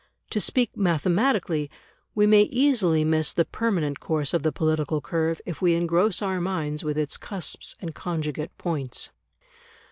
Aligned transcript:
To 0.31 0.41
speak 0.41 0.75
mathematically, 0.75 1.69
we 2.15 2.25
may 2.25 2.41
easily 2.41 3.05
miss 3.05 3.31
the 3.33 3.45
permanent 3.45 3.99
course 3.99 4.33
of 4.33 4.41
the 4.41 4.51
political 4.51 4.99
curve 4.99 5.39
if 5.45 5.61
we 5.61 5.75
engross 5.75 6.23
our 6.23 6.41
minds 6.41 6.83
with 6.83 6.97
its 6.97 7.17
cusps 7.17 7.75
and 7.79 7.93
conjugate 7.93 8.57
points. 8.57 9.11